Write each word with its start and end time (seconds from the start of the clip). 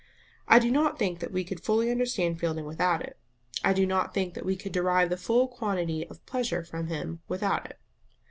I 0.47 0.57
do 0.57 0.71
not 0.71 0.97
think 0.97 1.19
that 1.19 1.31
we 1.31 1.43
could 1.43 1.63
fully 1.63 1.91
understand 1.91 2.39
Fielding 2.39 2.65
without 2.65 3.03
it; 3.03 3.17
I 3.63 3.71
do 3.71 3.85
not 3.85 4.15
think 4.15 4.33
that 4.33 4.43
we 4.47 4.55
could 4.55 4.71
derive 4.71 5.11
the 5.11 5.15
full 5.15 5.47
quantity 5.47 6.07
of 6.07 6.25
pleasure 6.25 6.63
from 6.63 6.87
him 6.87 7.19
without 7.27 7.67
it. 7.67 7.77